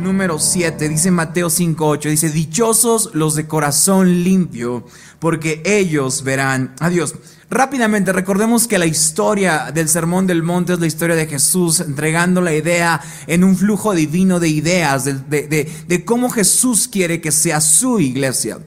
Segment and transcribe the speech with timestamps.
[0.00, 4.86] Número 7, dice Mateo 5.8, dice, dichosos los de corazón limpio,
[5.18, 7.14] porque ellos verán a Dios.
[7.50, 12.40] Rápidamente, recordemos que la historia del Sermón del Monte es la historia de Jesús entregando
[12.40, 17.60] la idea en un flujo divino de ideas, de, de cómo Jesús quiere que sea
[17.60, 18.58] su iglesia.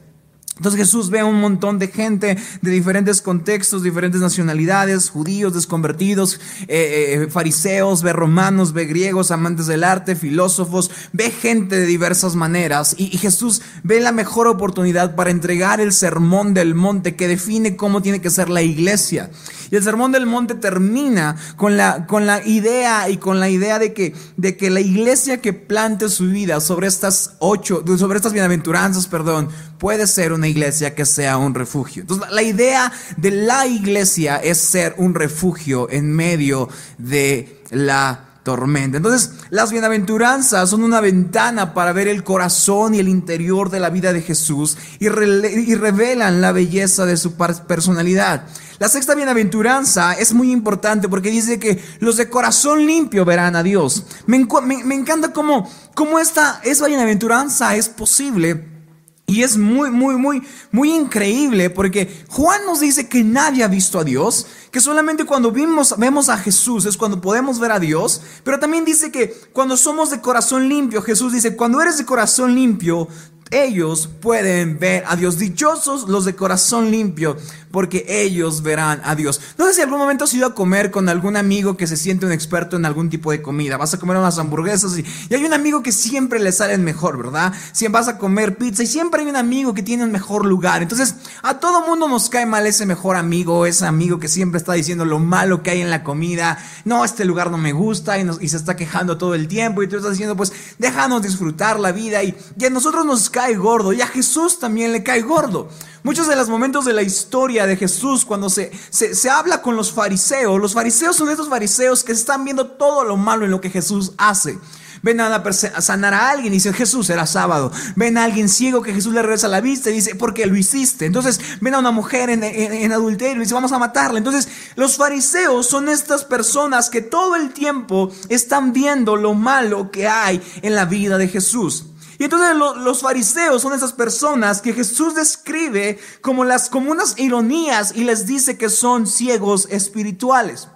[0.57, 6.39] Entonces Jesús ve a un montón de gente de diferentes contextos, diferentes nacionalidades, judíos, desconvertidos,
[6.67, 12.35] eh, eh, fariseos, ve romanos, ve griegos, amantes del arte, filósofos, ve gente de diversas
[12.35, 17.75] maneras y, Jesús ve la mejor oportunidad para entregar el sermón del monte que define
[17.75, 19.31] cómo tiene que ser la iglesia.
[19.71, 23.79] Y el sermón del monte termina con la, con la idea y con la idea
[23.79, 28.33] de que, de que la iglesia que plante su vida sobre estas ocho, sobre estas
[28.33, 32.01] bienaventuranzas, perdón, puede ser una iglesia que sea un refugio.
[32.01, 38.95] Entonces, la idea de la iglesia es ser un refugio en medio de la tormenta.
[38.95, 43.89] Entonces, las bienaventuranzas son una ventana para ver el corazón y el interior de la
[43.89, 48.45] vida de Jesús y, y revelan la belleza de su personalidad.
[48.79, 53.63] La sexta bienaventuranza es muy importante porque dice que los de corazón limpio verán a
[53.63, 54.05] Dios.
[54.27, 58.77] Me, encanta cómo, cómo esta, esa bienaventuranza es posible
[59.25, 63.99] y es muy, muy, muy, muy increíble porque Juan nos dice que nadie ha visto
[63.99, 68.21] a Dios, que solamente cuando vimos, vemos a Jesús es cuando podemos ver a Dios,
[68.43, 72.55] pero también dice que cuando somos de corazón limpio, Jesús dice, cuando eres de corazón
[72.55, 73.09] limpio,
[73.51, 75.37] ellos pueden ver a Dios.
[75.37, 77.37] Dichosos los de corazón limpio,
[77.71, 79.39] porque ellos verán a Dios.
[79.57, 82.25] No sé si algún momento has ido a comer con algún amigo que se siente
[82.25, 83.77] un experto en algún tipo de comida.
[83.77, 87.53] Vas a comer unas hamburguesas y, hay un amigo que siempre le salen mejor, ¿verdad?
[87.71, 90.81] Si vas a comer pizza y siempre hay un amigo que tiene un mejor lugar.
[90.81, 94.73] Entonces, a todo mundo nos cae mal ese mejor amigo, ese amigo que siempre está
[94.73, 96.57] diciendo lo malo que hay en la comida.
[96.85, 99.83] No, este lugar no me gusta y, se está quejando todo el tiempo.
[99.83, 102.23] Y tú estás diciendo, pues, déjanos disfrutar la vida.
[102.23, 105.69] Y, y a nosotros nos cae gordo y a Jesús también le cae gordo.
[106.01, 109.91] Muchos de los momentos de la historia de Jesús, cuando se, se, habla con los
[109.91, 113.69] fariseos, los fariseos son estos fariseos que están viendo todo lo malo en lo que
[113.69, 114.57] Jesús hace.
[115.03, 117.71] Ven a, sanar a alguien y dice Jesús era sábado.
[117.95, 121.05] Ven a alguien ciego que Jesús le regresa la vista y dice, porque lo hiciste.
[121.05, 124.17] Entonces ven a una mujer en, en adulterio y dice, vamos a matarla.
[124.17, 130.07] Entonces los fariseos son estas personas que todo el tiempo están viendo lo malo que
[130.07, 131.85] hay en la vida de Jesús.
[132.19, 138.03] Y entonces los fariseos son esas personas que Jesús describe como las unas ironías y
[138.03, 140.69] les dice que son ciegos espirituales.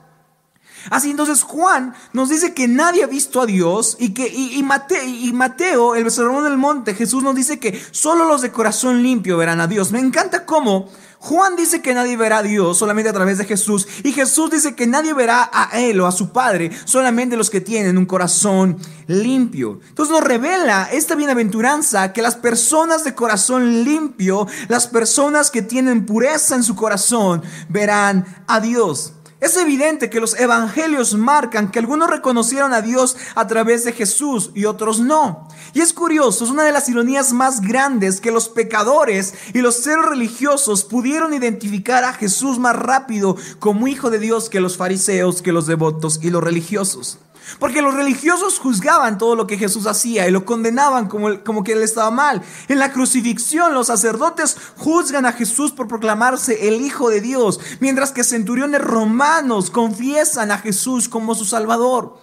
[0.89, 5.03] Así entonces Juan nos dice que nadie ha visto a Dios y que y, Mateo,
[5.03, 9.37] y Mateo, el sermón del monte, Jesús nos dice que solo los de corazón limpio
[9.37, 9.91] verán a Dios.
[9.91, 10.89] Me encanta cómo
[11.23, 14.73] Juan dice que nadie verá a Dios solamente a través de Jesús y Jesús dice
[14.73, 18.79] que nadie verá a Él o a su Padre solamente los que tienen un corazón
[19.05, 19.79] limpio.
[19.87, 26.07] Entonces nos revela esta bienaventuranza que las personas de corazón limpio, las personas que tienen
[26.07, 29.13] pureza en su corazón, verán a Dios.
[29.41, 34.51] Es evidente que los evangelios marcan que algunos reconocieron a Dios a través de Jesús
[34.53, 35.47] y otros no.
[35.73, 39.77] Y es curioso, es una de las ironías más grandes que los pecadores y los
[39.77, 45.41] seres religiosos pudieron identificar a Jesús más rápido como hijo de Dios que los fariseos,
[45.41, 47.17] que los devotos y los religiosos.
[47.59, 51.73] Porque los religiosos juzgaban todo lo que Jesús hacía y lo condenaban como, como que
[51.73, 52.41] él estaba mal.
[52.67, 58.11] En la crucifixión los sacerdotes juzgan a Jesús por proclamarse el Hijo de Dios, mientras
[58.11, 62.19] que centuriones romanos confiesan a Jesús como su Salvador.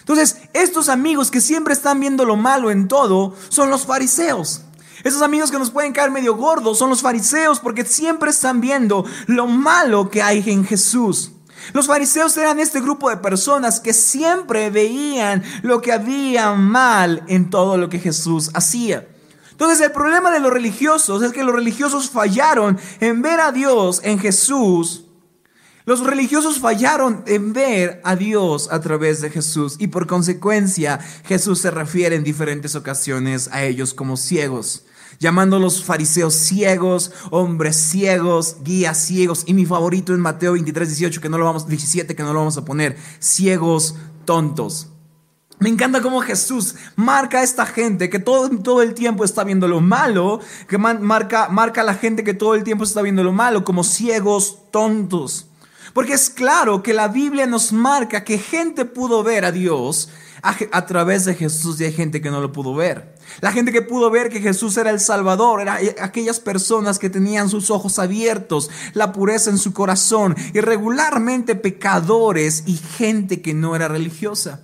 [0.00, 4.62] Entonces, estos amigos que siempre están viendo lo malo en todo son los fariseos.
[5.04, 9.04] Esos amigos que nos pueden caer medio gordos son los fariseos porque siempre están viendo
[9.26, 11.32] lo malo que hay en Jesús.
[11.72, 17.50] Los fariseos eran este grupo de personas que siempre veían lo que había mal en
[17.50, 19.06] todo lo que Jesús hacía.
[19.50, 24.00] Entonces el problema de los religiosos es que los religiosos fallaron en ver a Dios
[24.04, 25.04] en Jesús.
[25.84, 31.60] Los religiosos fallaron en ver a Dios a través de Jesús y por consecuencia Jesús
[31.60, 34.84] se refiere en diferentes ocasiones a ellos como ciegos
[35.20, 40.88] llamando a los fariseos ciegos, hombres ciegos, guías ciegos, y mi favorito en Mateo 23,
[40.88, 43.94] 18, que no lo vamos, 17, que no lo vamos a poner, ciegos
[44.24, 44.88] tontos.
[45.58, 49.68] Me encanta cómo Jesús marca a esta gente que todo, todo el tiempo está viendo
[49.68, 53.32] lo malo, que marca, marca a la gente que todo el tiempo está viendo lo
[53.32, 55.48] malo como ciegos tontos.
[55.92, 60.08] Porque es claro que la Biblia nos marca que gente pudo ver a Dios
[60.42, 63.14] a, través de Jesús y hay gente que no lo pudo ver.
[63.40, 67.48] La gente que pudo ver que Jesús era el Salvador, era aquellas personas que tenían
[67.48, 73.76] sus ojos abiertos, la pureza en su corazón y regularmente pecadores y gente que no
[73.76, 74.60] era religiosa.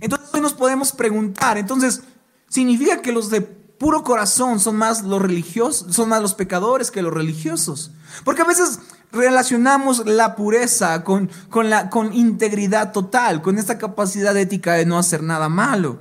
[0.00, 2.02] Entonces hoy nos podemos preguntar, entonces,
[2.48, 7.02] ¿significa que los de puro corazón son más los religiosos, son más los pecadores que
[7.02, 7.92] los religiosos?
[8.24, 8.80] Porque a veces
[9.12, 14.98] relacionamos la pureza con, con, la, con integridad total, con esta capacidad ética de no
[14.98, 15.98] hacer nada malo.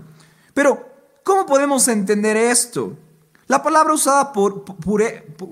[0.54, 0.90] Pero,
[1.24, 2.98] ¿cómo podemos entender esto?
[3.48, 4.64] La palabra usada por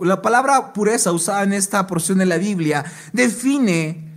[0.01, 4.09] la palabra pureza usada en esta porción de la Biblia define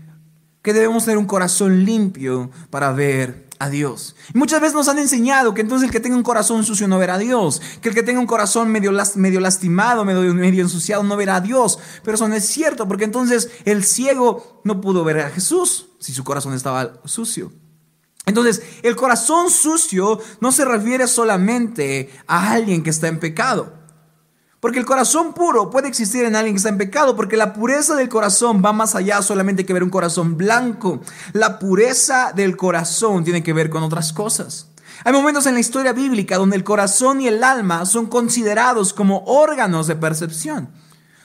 [0.62, 4.16] que debemos tener un corazón limpio para ver a Dios.
[4.34, 7.14] Muchas veces nos han enseñado que entonces el que tenga un corazón sucio no verá
[7.14, 11.36] a Dios, que el que tenga un corazón medio, medio lastimado, medio ensuciado no verá
[11.36, 11.78] a Dios.
[12.02, 16.12] Pero eso no es cierto, porque entonces el ciego no pudo ver a Jesús si
[16.12, 17.52] su corazón estaba sucio.
[18.26, 23.81] Entonces, el corazón sucio no se refiere solamente a alguien que está en pecado.
[24.62, 27.96] Porque el corazón puro puede existir en alguien que está en pecado, porque la pureza
[27.96, 31.00] del corazón va más allá solamente que ver un corazón blanco.
[31.32, 34.68] La pureza del corazón tiene que ver con otras cosas.
[35.02, 39.24] Hay momentos en la historia bíblica donde el corazón y el alma son considerados como
[39.26, 40.68] órganos de percepción.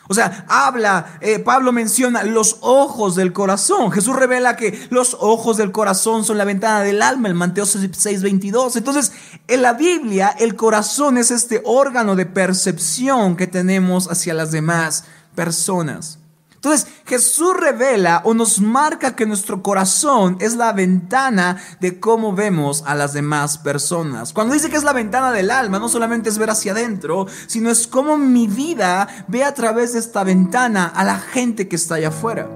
[0.07, 3.92] O sea, habla, eh, Pablo menciona los ojos del corazón.
[3.92, 8.75] Jesús revela que los ojos del corazón son la ventana del alma, el Mateo 6:22.
[8.75, 9.12] Entonces,
[9.48, 15.06] en la Biblia, el corazón es este órgano de percepción que tenemos hacia las demás
[15.36, 16.17] personas.
[16.57, 22.83] Entonces Jesús revela o nos marca que nuestro corazón es la ventana de cómo vemos
[22.88, 24.33] a las demás personas.
[24.33, 27.69] Cuando dice que es la ventana del alma, no solamente es ver hacia adentro, sino
[27.69, 31.95] es cómo mi vida ve a través de esta ventana a la gente que está
[31.95, 32.50] allá afuera.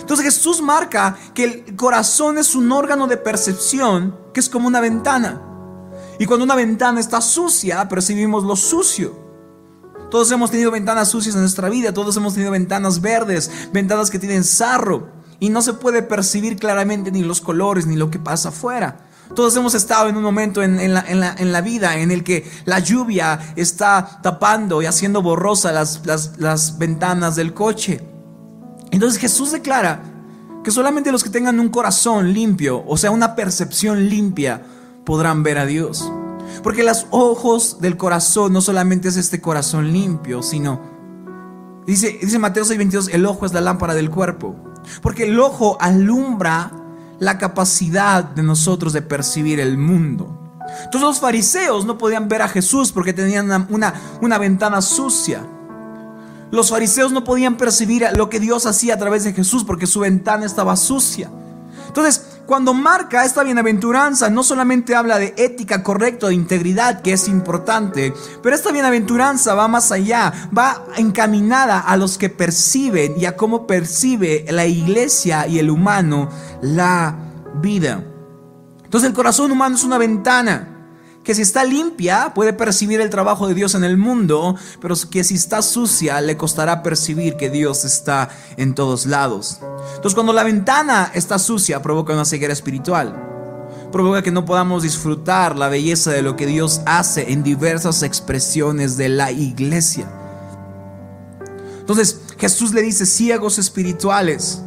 [0.00, 4.80] Entonces Jesús marca que el corazón es un órgano de percepción que es como una
[4.80, 5.40] ventana.
[6.18, 9.21] Y cuando una ventana está sucia, percibimos lo sucio.
[10.12, 14.18] Todos hemos tenido ventanas sucias en nuestra vida, todos hemos tenido ventanas verdes, ventanas que
[14.18, 15.08] tienen sarro
[15.40, 19.06] y no se puede percibir claramente ni los colores ni lo que pasa afuera.
[19.34, 24.20] Todos hemos estado en un momento en, la, vida en el que la lluvia está
[24.22, 26.02] tapando y haciendo borrosa las,
[26.36, 28.06] las ventanas del coche.
[28.90, 30.02] Entonces Jesús declara
[30.62, 34.60] que solamente los que tengan un corazón limpio, o sea, una percepción limpia,
[35.06, 36.12] podrán ver a Dios.
[36.62, 40.80] Porque los ojos del corazón no solamente es este corazón limpio, sino,
[41.86, 44.56] dice, dice Mateo 6:22, el ojo es la lámpara del cuerpo.
[45.00, 46.72] Porque el ojo alumbra
[47.18, 50.38] la capacidad de nosotros de percibir el mundo.
[50.84, 55.44] Entonces los fariseos no podían ver a Jesús porque tenían una, una, ventana sucia.
[56.50, 60.00] Los fariseos no podían percibir lo que Dios hacía a través de Jesús porque su
[60.00, 61.30] ventana estaba sucia.
[61.86, 67.26] Entonces, cuando marca esta bienaventuranza, no solamente habla de ética correcta, de integridad, que es
[67.26, 68.12] importante,
[68.42, 73.66] pero esta bienaventuranza va más allá, va encaminada a los que perciben y a cómo
[73.66, 76.28] percibe la iglesia y el humano
[76.60, 77.16] la
[77.62, 78.04] vida.
[78.84, 80.71] Entonces el corazón humano es una ventana
[81.24, 85.24] que si está limpia puede percibir el trabajo de Dios en el mundo, pero que
[85.24, 89.58] si está sucia le costará percibir que Dios está en todos lados.
[89.94, 93.28] Entonces cuando la ventana está sucia provoca una ceguera espiritual.
[93.92, 98.96] Provoca que no podamos disfrutar la belleza de lo que Dios hace en diversas expresiones
[98.96, 100.10] de la iglesia.
[101.78, 104.62] Entonces Jesús le dice ciegos espirituales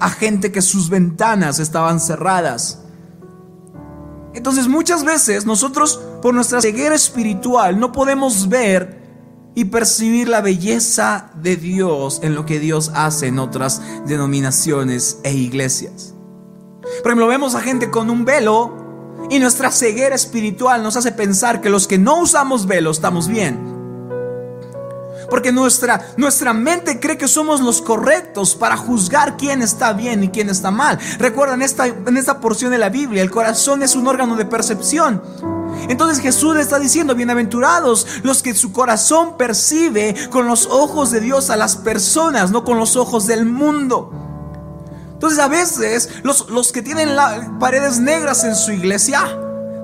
[0.00, 2.81] a gente que sus ventanas estaban cerradas
[4.34, 9.02] entonces muchas veces nosotros por nuestra ceguera espiritual no podemos ver
[9.54, 15.32] y percibir la belleza de Dios en lo que Dios hace en otras denominaciones e
[15.32, 16.14] iglesias.
[17.02, 18.82] Por ejemplo, vemos a gente con un velo
[19.30, 23.71] y nuestra ceguera espiritual nos hace pensar que los que no usamos velo estamos bien.
[25.32, 30.28] Porque nuestra, nuestra mente cree que somos los correctos para juzgar quién está bien y
[30.28, 30.98] quién está mal.
[31.18, 35.22] Recuerdan esta, en esta porción de la Biblia, el corazón es un órgano de percepción.
[35.88, 41.48] Entonces Jesús está diciendo, bienaventurados los que su corazón percibe con los ojos de Dios
[41.48, 44.12] a las personas, no con los ojos del mundo.
[45.14, 47.08] Entonces a veces los, los que tienen
[47.58, 49.24] paredes negras en su iglesia,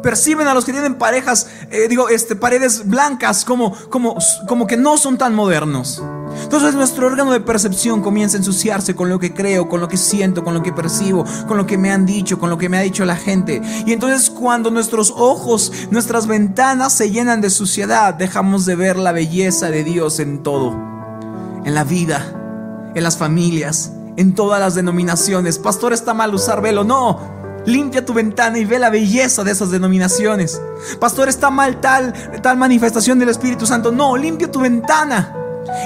[0.03, 4.77] perciben a los que tienen parejas, eh, digo, este, paredes blancas como, como, como que
[4.77, 6.03] no son tan modernos.
[6.43, 9.97] Entonces nuestro órgano de percepción comienza a ensuciarse con lo que creo, con lo que
[9.97, 12.79] siento, con lo que percibo, con lo que me han dicho, con lo que me
[12.79, 13.61] ha dicho la gente.
[13.87, 19.13] Y entonces cuando nuestros ojos, nuestras ventanas se llenan de suciedad, dejamos de ver la
[19.13, 20.77] belleza de Dios en todo.
[21.65, 25.59] En la vida, en las familias, en todas las denominaciones.
[25.59, 26.85] Pastor, está mal usar velo.
[26.85, 27.38] No,
[27.69, 30.61] limpia tu ventana y ve la belleza de esas denominaciones.
[30.99, 33.93] Pastor, está mal tal, tal manifestación del Espíritu Santo.
[33.93, 35.35] No, limpia tu ventana.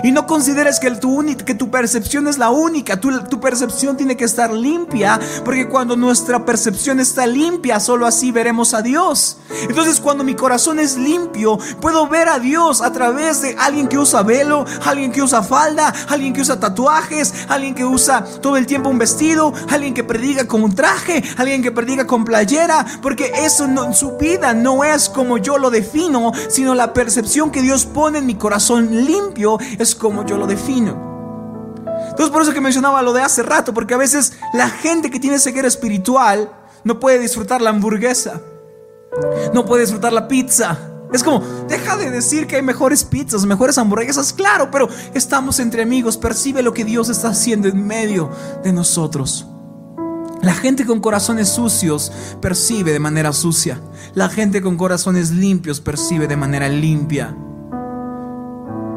[0.02, 0.90] Y no consideres que
[1.54, 3.00] tu, percepción es la única.
[3.00, 5.18] Tu, percepción tiene que estar limpia.
[5.44, 9.38] Porque cuando nuestra percepción está limpia, solo así veremos a Dios.
[9.68, 13.98] Entonces cuando mi corazón es limpio, puedo ver a Dios a través de alguien que
[13.98, 18.66] usa velo, alguien que usa falda, alguien que usa tatuajes, alguien que usa todo el
[18.66, 22.84] tiempo un vestido, alguien que predica con un traje, alguien que predica con playera.
[23.00, 27.62] Porque eso en su vida no es como yo lo defino, sino la percepción que
[27.62, 31.12] Dios pone en mi corazón limpio es como yo lo defino.
[32.10, 35.20] Entonces por eso que mencionaba lo de hace rato, porque a veces la gente que
[35.20, 36.50] tiene ceguera espiritual
[36.84, 38.40] no puede disfrutar la hamburguesa,
[39.54, 40.78] no puede disfrutar la pizza.
[41.12, 45.82] Es como, deja de decir que hay mejores pizzas, mejores hamburguesas, claro, pero estamos entre
[45.82, 48.30] amigos, percibe lo que Dios está haciendo en medio
[48.62, 49.46] de nosotros.
[50.40, 52.10] La gente con corazones sucios
[52.40, 53.80] percibe de manera sucia.
[54.14, 57.36] La gente con corazones limpios percibe de manera limpia.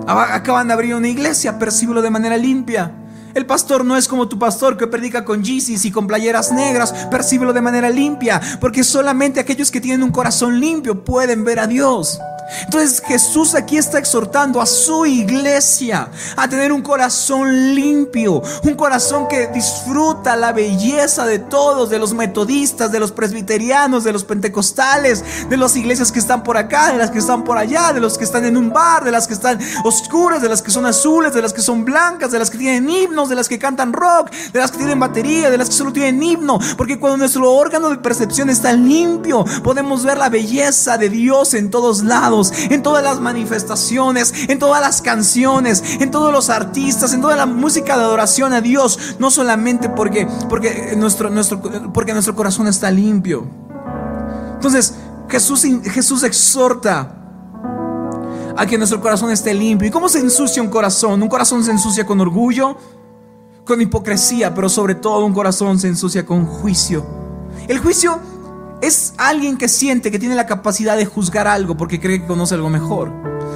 [0.07, 2.91] Acaban de abrir una iglesia, percíbelo de manera limpia.
[3.35, 6.93] El pastor no es como tu pastor que predica con Yeezys y con playeras negras.
[7.11, 11.67] Percíbelo de manera limpia, porque solamente aquellos que tienen un corazón limpio pueden ver a
[11.67, 12.17] Dios.
[12.63, 19.27] Entonces Jesús aquí está exhortando a su iglesia a tener un corazón limpio, un corazón
[19.27, 25.23] que disfruta la belleza de todos, de los metodistas, de los presbiterianos, de los pentecostales,
[25.49, 28.17] de las iglesias que están por acá, de las que están por allá, de los
[28.17, 31.33] que están en un bar, de las que están oscuras, de las que son azules,
[31.33, 34.31] de las que son blancas, de las que tienen himnos, de las que cantan rock,
[34.53, 37.89] de las que tienen batería, de las que solo tienen himno, porque cuando nuestro órgano
[37.89, 42.25] de percepción está limpio, podemos ver la belleza de Dios en todos lados
[42.69, 47.45] en todas las manifestaciones, en todas las canciones, en todos los artistas, en toda la
[47.45, 51.61] música de adoración a Dios, no solamente porque, porque, nuestro, nuestro,
[51.93, 53.47] porque nuestro corazón está limpio.
[54.55, 54.95] Entonces,
[55.29, 57.15] Jesús, Jesús exhorta
[58.57, 59.87] a que nuestro corazón esté limpio.
[59.87, 61.21] ¿Y cómo se ensucia un corazón?
[61.21, 62.77] Un corazón se ensucia con orgullo,
[63.65, 67.05] con hipocresía, pero sobre todo un corazón se ensucia con juicio.
[67.67, 68.19] El juicio
[68.81, 72.53] es alguien que siente que tiene la capacidad de juzgar algo porque cree que conoce
[72.53, 73.11] algo mejor.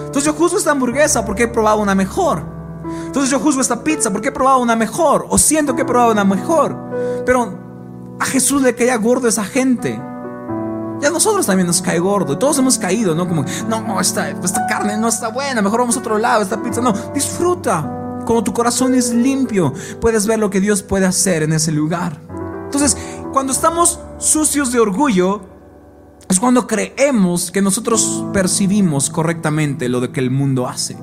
[0.05, 2.43] Entonces yo juzgo esta hamburguesa porque he probado una mejor.
[3.05, 5.27] Entonces yo juzgo esta pizza porque he probado una mejor.
[5.29, 6.75] O siento que he probado una mejor.
[7.25, 7.59] Pero
[8.19, 10.01] a Jesús le caía gordo esa gente.
[11.01, 12.37] Y a nosotros también nos cae gordo.
[12.39, 13.27] Todos hemos caído, ¿no?
[13.27, 15.61] Como, no, esta, esta carne no está buena.
[15.61, 16.41] Mejor vamos a otro lado.
[16.41, 16.93] Esta pizza no.
[17.13, 17.98] Disfruta.
[18.29, 22.21] Cuando tu corazón es limpio, puedes ver lo que Dios puede hacer en ese lugar.
[22.65, 22.95] Entonces,
[23.33, 25.41] cuando estamos sucios de orgullo,
[26.29, 30.95] es cuando creemos que nosotros percibimos correctamente lo que el mundo hace.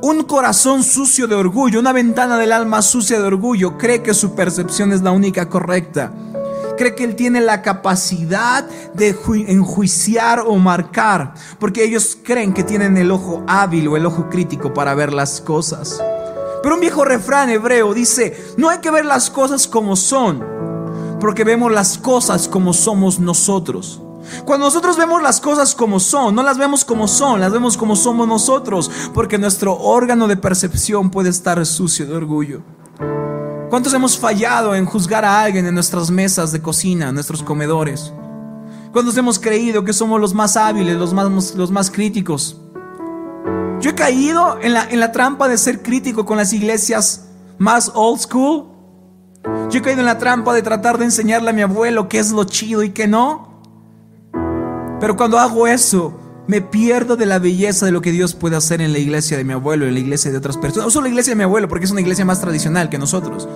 [0.00, 4.34] Un corazón sucio de orgullo, una ventana del alma sucia de orgullo, cree que su
[4.34, 6.10] percepción es la única correcta.
[6.82, 12.96] Cree que él tiene la capacidad de enjuiciar o marcar, porque ellos creen que tienen
[12.96, 16.02] el ojo hábil o el ojo crítico para ver las cosas.
[16.60, 20.44] Pero un viejo refrán hebreo dice, no hay que ver las cosas como son,
[21.20, 24.02] porque vemos las cosas como somos nosotros.
[24.44, 27.94] Cuando nosotros vemos las cosas como son, no las vemos como son, las vemos como
[27.94, 32.81] somos nosotros, porque nuestro órgano de percepción puede estar sucio de orgullo.
[33.72, 38.12] ¿Cuántos hemos fallado en juzgar a alguien en nuestras mesas de cocina, en nuestros comedores?
[38.92, 42.60] ¿Cuántos hemos creído que somos los más hábiles, los más, los más críticos?
[43.80, 47.90] Yo he caído en la, en la trampa de ser crítico con las iglesias más
[47.94, 48.66] old school.
[49.70, 52.30] Yo he caído en la trampa de tratar de enseñarle a mi abuelo qué es
[52.30, 53.62] lo chido y qué no.
[55.00, 56.12] Pero cuando hago eso,
[56.46, 59.44] me pierdo de la belleza de lo que Dios puede hacer en la iglesia de
[59.44, 60.86] mi abuelo, en la iglesia de otras personas.
[60.86, 63.48] No solo la iglesia de mi abuelo, porque es una iglesia más tradicional que nosotros.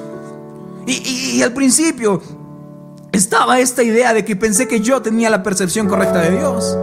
[0.86, 2.22] Y, y al principio
[3.12, 6.76] estaba esta idea de que pensé que yo tenía la percepción correcta de Dios.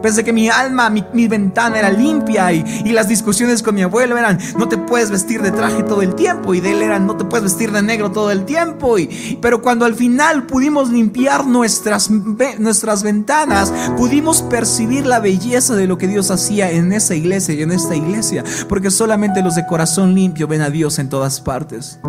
[0.00, 4.38] Pensé que mi alma, mi, ventana era limpia y, las discusiones con mi abuelo eran,
[4.58, 7.24] no te puedes vestir de traje todo el tiempo y de él eran, no te
[7.24, 8.98] puedes vestir de negro todo el tiempo.
[8.98, 15.86] Y, pero cuando al final pudimos limpiar nuestras, nuestras ventanas, pudimos percibir la belleza de
[15.86, 19.66] lo que Dios hacía en esa iglesia y en esta iglesia, porque solamente los de
[19.66, 22.00] corazón limpio ven a Dios en todas partes.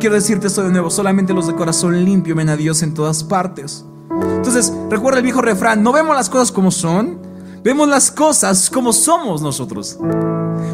[0.00, 3.24] Quiero decirte esto de nuevo, solamente los de corazón limpio ven a Dios en todas
[3.24, 3.84] partes.
[4.22, 7.18] Entonces, recuerda el viejo refrán, no vemos las cosas como son,
[7.62, 9.98] vemos las cosas como somos nosotros.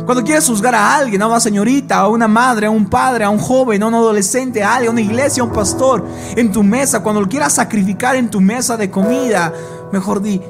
[0.04, 3.30] Cuando quieres juzgar a alguien, a una señorita, a una madre, a un padre, a
[3.30, 6.04] un joven, a un adolescente, a alguien, a una iglesia, a un pastor,
[6.36, 9.52] en tu mesa, cuando lo quieras sacrificar en tu mesa de comida,
[9.92, 10.40] mejor di,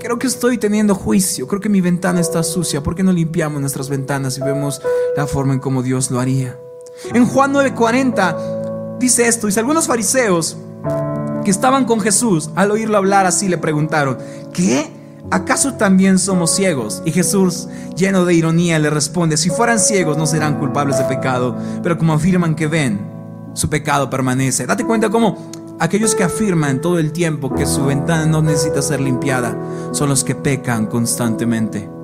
[0.00, 3.60] creo que estoy teniendo juicio, creo que mi ventana está sucia, ¿por qué no limpiamos
[3.60, 4.82] nuestras ventanas y vemos
[5.16, 6.58] la forma en cómo Dios lo haría?
[7.14, 10.56] En Juan 9:40 dice esto, dice, algunos fariseos
[11.50, 14.18] estaban con Jesús, al oírlo hablar así, le preguntaron,
[14.52, 14.92] ¿qué?
[15.30, 17.02] ¿Acaso también somos ciegos?
[17.04, 21.56] Y Jesús, lleno de ironía, le responde, si fueran ciegos no serán culpables de pecado,
[21.82, 23.00] pero como afirman que ven,
[23.52, 24.66] su pecado permanece.
[24.66, 25.50] Date cuenta cómo
[25.80, 29.56] aquellos que afirman todo el tiempo que su ventana no necesita ser limpiada
[29.92, 31.97] son los que pecan constantemente.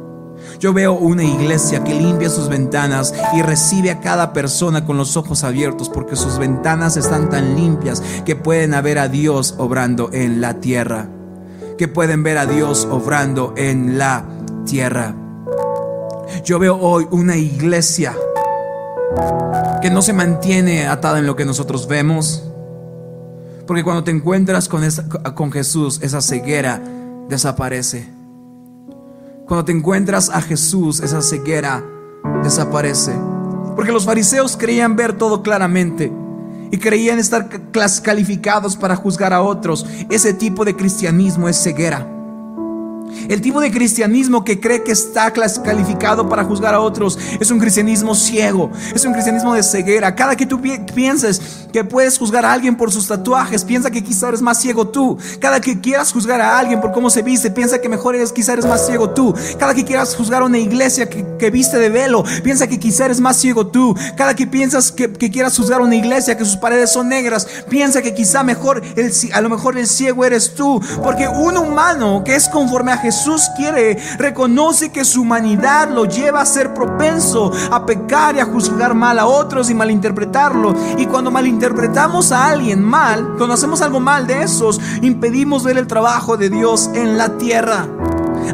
[0.58, 5.16] Yo veo una iglesia que limpia sus ventanas y recibe a cada persona con los
[5.16, 10.40] ojos abiertos porque sus ventanas están tan limpias que pueden ver a Dios obrando en
[10.40, 11.08] la tierra.
[11.78, 14.24] Que pueden ver a Dios obrando en la
[14.64, 15.14] tierra.
[16.44, 18.14] Yo veo hoy una iglesia
[19.82, 22.42] que no se mantiene atada en lo que nosotros vemos.
[23.66, 24.82] Porque cuando te encuentras con,
[25.34, 26.80] con Jesús, esa ceguera
[27.28, 28.13] desaparece.
[29.46, 31.84] Cuando te encuentras a Jesús, esa ceguera
[32.42, 33.12] desaparece.
[33.76, 36.10] Porque los fariseos creían ver todo claramente
[36.70, 37.48] y creían estar
[38.02, 39.84] calificados para juzgar a otros.
[40.08, 42.08] Ese tipo de cristianismo es ceguera.
[43.28, 47.58] El tipo de cristianismo que cree que está calificado para juzgar a otros es un
[47.58, 50.14] cristianismo ciego, es un cristianismo de ceguera.
[50.14, 50.60] Cada que tú
[50.94, 54.86] pienses que puedes juzgar a alguien por sus tatuajes, piensa que quizá eres más ciego
[54.86, 55.18] tú.
[55.40, 58.52] Cada que quieras juzgar a alguien por cómo se viste, piensa que mejor eres, quizá
[58.52, 59.34] eres más ciego tú.
[59.58, 63.20] Cada que quieras juzgar a una iglesia que, viste de velo, piensa que quizá eres
[63.20, 63.92] más ciego tú.
[64.16, 68.02] Cada que piensas que, quieras juzgar a una iglesia que sus paredes son negras, piensa
[68.02, 70.80] que quizá mejor el, a lo mejor el ciego eres tú.
[71.02, 76.40] Porque un humano que es conforme a Jesús quiere, reconoce que su humanidad lo lleva
[76.40, 80.72] a ser propenso a pecar y a juzgar mal a otros y malinterpretarlo.
[80.98, 81.63] Y cuando malinterpretamos
[82.33, 86.90] a alguien mal, cuando hacemos algo mal de esos, impedimos ver el trabajo de Dios
[86.94, 87.87] en la tierra.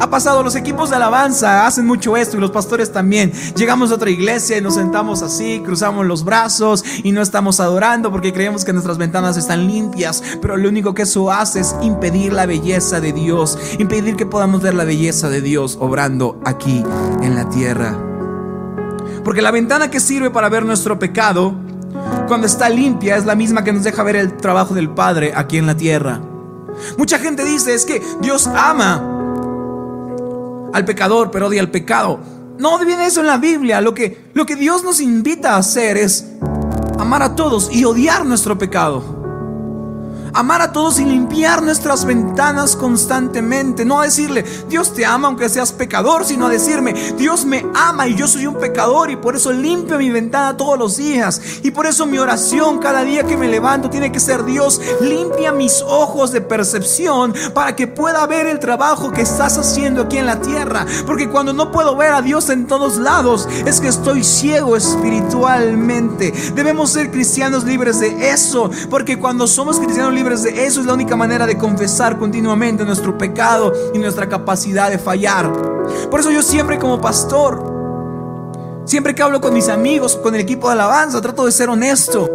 [0.00, 3.33] Ha pasado, los equipos de alabanza hacen mucho esto y los pastores también.
[3.57, 8.12] Llegamos a otra iglesia y nos sentamos así, cruzamos los brazos y no estamos adorando
[8.12, 12.33] porque creemos que nuestras ventanas están limpias, pero lo único que eso hace es impedir
[12.33, 16.85] la belleza de Dios, impedir que podamos ver la belleza de Dios obrando aquí
[17.23, 17.99] en la tierra.
[19.25, 21.55] Porque la ventana que sirve para ver nuestro pecado,
[22.26, 25.57] cuando está limpia, es la misma que nos deja ver el trabajo del Padre aquí
[25.57, 26.20] en la tierra.
[26.96, 29.03] Mucha gente dice es que Dios ama
[30.72, 32.20] al pecador, pero odia al pecado.
[32.59, 33.81] No viene eso en la Biblia.
[33.81, 36.26] Lo que, lo que Dios nos invita a hacer es
[36.98, 39.19] amar a todos y odiar nuestro pecado
[40.35, 43.85] amar a todos y limpiar nuestras ventanas constantemente.
[43.85, 48.07] No a decirle, Dios te ama aunque seas pecador, sino a decirme, Dios me ama
[48.09, 51.40] y yo soy un pecador y por eso limpio mi ventana todos los días.
[51.62, 55.53] Y por eso mi oración cada día que me levanto tiene que ser, Dios, limpia
[55.53, 60.27] mis ojos de percepción para que pueda ver el trabajo que estás haciendo aquí en
[60.27, 60.87] la tierra.
[61.07, 66.33] Porque cuando no puedo ver a Dios en todos lados, es que estoy ciego espiritualmente.
[66.55, 70.80] Debemos ser cristianos libres de eso, porque cuando somos cristianos libres, libres de eso.
[70.80, 75.50] Es la única manera de confesar continuamente nuestro pecado y nuestra capacidad de fallar.
[76.11, 80.66] Por eso yo siempre como pastor, siempre que hablo con mis amigos, con el equipo
[80.68, 82.28] de alabanza, trato de ser honesto.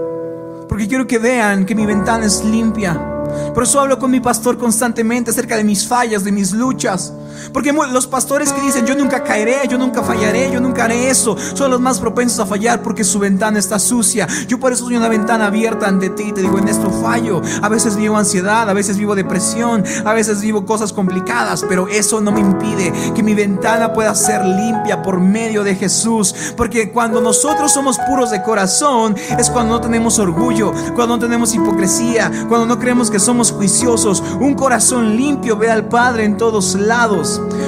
[0.68, 3.12] Porque quiero que vean que mi ventana es limpia
[3.54, 7.14] por eso hablo con mi pastor constantemente acerca de mis fallas, de mis luchas.
[7.54, 11.36] Porque los pastores que dicen, yo nunca caeré, yo nunca fallaré, yo nunca haré eso,
[11.54, 14.28] son los más propensos a fallar porque su ventana está sucia.
[14.48, 16.32] Yo por eso soy una ventana abierta ante ti.
[16.32, 17.42] Te digo, en esto fallo.
[17.62, 22.22] A veces vivo ansiedad, a veces vivo depresión, a veces vivo cosas complicadas, pero eso
[22.22, 26.34] no me impide que mi ventana pueda ser limpia por medio de Jesús.
[26.58, 31.54] Porque cuando nosotros somos puros de corazón, es cuando no tenemos orgullo, cuando no tenemos
[31.54, 34.24] hipocresía, cuando no creemos que somos juiciosos.
[34.40, 37.25] Un corazón limpio ve al Padre en todos lados.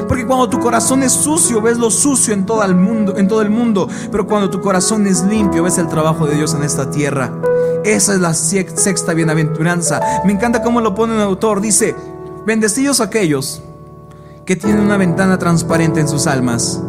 [0.07, 3.41] Porque cuando tu corazón es sucio, ves lo sucio en todo el mundo, en todo
[3.41, 3.87] el mundo.
[4.11, 7.31] Pero cuando tu corazón es limpio, ves el trabajo de Dios en esta tierra.
[7.83, 9.99] Esa es la sexta bienaventuranza.
[10.25, 11.61] Me encanta cómo lo pone el autor.
[11.61, 11.95] Dice,
[12.45, 13.61] bendecidos aquellos
[14.45, 16.81] que tienen una ventana transparente en sus almas.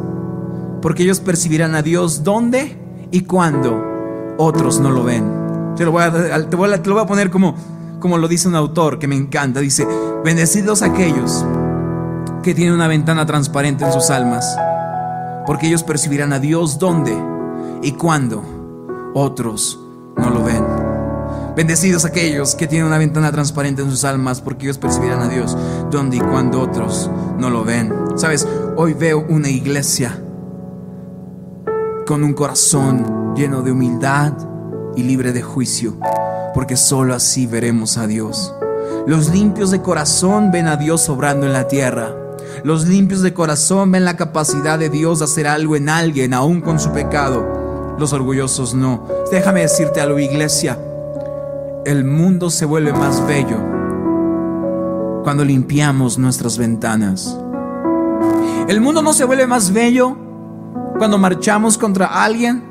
[0.80, 2.76] Porque ellos percibirán a Dios donde
[3.10, 3.82] y cuando
[4.38, 5.74] otros no lo ven.
[5.76, 6.12] Te lo voy a,
[6.48, 7.54] te voy a, te lo voy a poner como
[8.00, 9.86] como lo dice un autor que me encanta, dice,
[10.24, 11.44] bendecidos aquellos
[12.42, 14.56] que tienen una ventana transparente en sus almas,
[15.46, 17.16] porque ellos percibirán a Dios donde
[17.82, 18.42] y cuando
[19.14, 19.78] otros
[20.16, 20.64] no lo ven.
[21.56, 25.56] Bendecidos aquellos que tienen una ventana transparente en sus almas, porque ellos percibirán a Dios
[25.90, 27.92] donde y cuando otros no lo ven.
[28.16, 28.46] Sabes,
[28.76, 30.18] hoy veo una iglesia
[32.06, 34.32] con un corazón lleno de humildad
[34.96, 35.98] y libre de juicio
[36.58, 38.52] porque sólo así veremos a Dios.
[39.06, 42.12] Los limpios de corazón ven a Dios obrando en la tierra.
[42.64, 46.60] Los limpios de corazón ven la capacidad de Dios de hacer algo en alguien, aún
[46.60, 47.96] con su pecado.
[47.98, 49.06] Los orgullosos no.
[49.30, 50.78] Déjame decirte algo, iglesia.
[51.84, 53.56] El mundo se vuelve más bello
[55.24, 57.36] cuando limpiamos nuestras ventanas.
[58.68, 60.16] El mundo no se vuelve más bello
[60.98, 62.62] cuando marchamos contra alguien,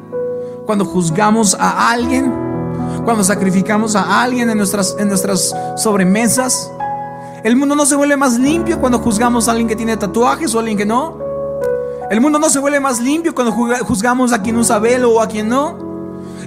[0.65, 2.33] cuando juzgamos a alguien,
[3.05, 6.71] cuando sacrificamos a alguien en nuestras, en nuestras sobremesas.
[7.43, 10.57] El mundo no se vuelve más limpio cuando juzgamos a alguien que tiene tatuajes o
[10.57, 11.19] a alguien que no.
[12.09, 15.27] El mundo no se vuelve más limpio cuando juzgamos a quien usa velo o a
[15.27, 15.77] quien no.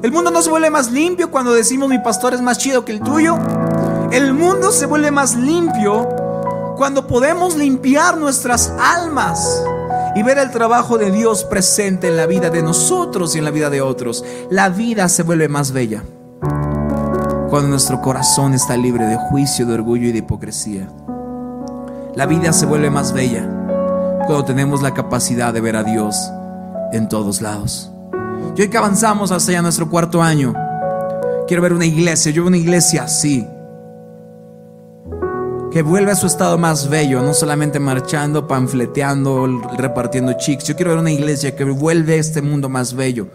[0.03, 2.92] El mundo no se vuelve más limpio cuando decimos mi pastor es más chido que
[2.92, 3.38] el tuyo.
[4.11, 6.09] El mundo se vuelve más limpio
[6.76, 9.62] cuando podemos limpiar nuestras almas
[10.16, 13.50] y ver el trabajo de Dios presente en la vida de nosotros y en la
[13.50, 14.24] vida de otros.
[14.50, 16.03] La vida se vuelve más bella
[17.51, 20.89] cuando nuestro corazón está libre de juicio, de orgullo y de hipocresía.
[22.15, 23.45] La vida se vuelve más bella
[24.27, 26.17] cuando tenemos la capacidad de ver a Dios
[26.93, 27.91] en todos lados.
[28.57, 30.55] Y hoy que avanzamos hacia nuestro cuarto año,
[31.49, 33.45] quiero ver una iglesia, yo veo una iglesia así,
[35.73, 40.65] que vuelve a su estado más bello, no solamente marchando, panfleteando, repartiendo chicks.
[40.65, 43.27] Yo quiero ver una iglesia que vuelve este mundo más bello,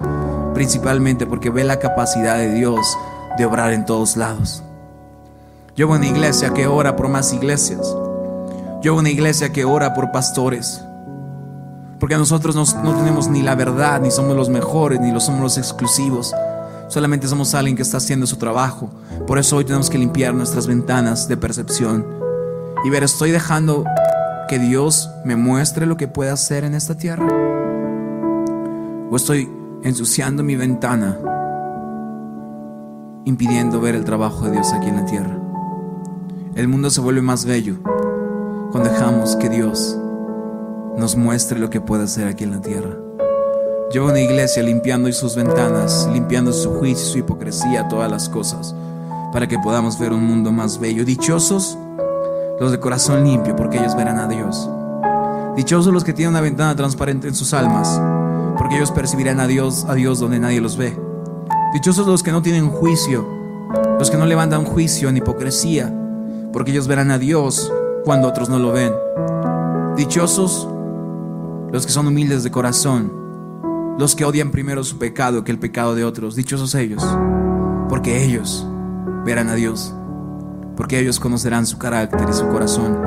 [0.54, 2.98] principalmente porque ve la capacidad de Dios
[3.38, 4.64] de obrar en todos lados.
[5.76, 7.86] Yo veo una iglesia que ora por más iglesias.
[8.82, 10.82] Yo veo una iglesia que ora por pastores.
[12.00, 15.58] Porque nosotros no, tenemos ni la verdad, ni somos los mejores, ni los somos los
[15.58, 16.34] exclusivos.
[16.88, 18.90] Solamente somos alguien que está haciendo su trabajo.
[19.28, 22.06] Por eso hoy tenemos que limpiar nuestras ventanas de percepción
[22.86, 23.84] y ver, estoy dejando
[24.48, 27.26] que Dios me muestre lo que puede hacer en esta tierra.
[29.10, 29.50] O estoy
[29.84, 31.18] ensuciando mi ventana
[33.26, 35.38] impidiendo ver el trabajo de Dios aquí en la tierra.
[36.56, 37.76] El mundo se vuelve más bello
[38.72, 39.98] cuando dejamos que Dios
[40.98, 42.96] nos muestre lo que puede hacer aquí en la tierra.
[43.92, 48.76] Llevo una iglesia limpiando sus ventanas, limpiando su juicio, su hipocresía, todas las cosas,
[49.32, 51.04] para que podamos ver un mundo más bello.
[51.04, 51.78] Dichosos
[52.60, 54.70] los de corazón limpio, porque ellos verán a Dios.
[55.56, 58.02] Dichosos los que tienen una ventana transparente en sus almas,
[58.58, 61.05] porque ellos percibirán a Dios, a Dios donde nadie los ve.
[61.76, 63.28] Dichosos los que no tienen juicio,
[64.00, 65.94] los que no levantan juicio en hipocresía,
[66.54, 67.70] porque ellos verán a Dios
[68.06, 68.94] cuando otros no lo ven.
[69.98, 70.70] Dichosos
[71.74, 73.12] los que son humildes de corazón,
[74.00, 76.38] los que odian primero su pecado que el pecado de otros.
[76.38, 77.06] Dichosos ellos,
[77.90, 78.66] porque ellos
[79.26, 79.94] verán a Dios,
[80.78, 83.02] porque ellos conocerán su carácter y su corazón,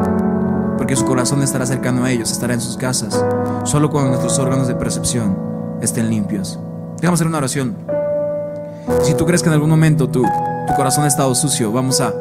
[0.77, 3.25] porque su corazón estará cercano a ellos, estará en sus casas,
[3.65, 5.39] solo cuando nuestros órganos de percepción
[5.81, 6.61] estén limpios.
[7.01, 7.98] Déjame hacer una oración.
[9.03, 12.13] Si tú crees que en algún momento tu, tu corazón ha estado sucio, vamos a,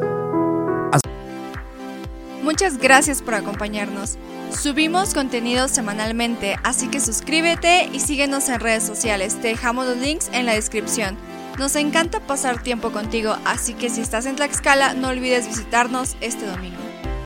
[2.48, 4.16] Muchas gracias por acompañarnos.
[4.50, 9.38] Subimos contenido semanalmente, así que suscríbete y síguenos en redes sociales.
[9.40, 11.18] Te dejamos los links en la descripción.
[11.58, 16.46] Nos encanta pasar tiempo contigo, así que si estás en Tlaxcala, no olvides visitarnos este
[16.46, 16.87] domingo.